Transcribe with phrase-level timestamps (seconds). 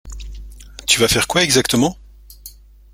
[0.87, 1.95] Tu vas faire quoi exactement?